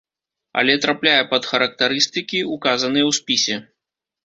[0.61, 3.55] Але трапляе пад характарыстыкі, указаныя ў спісе.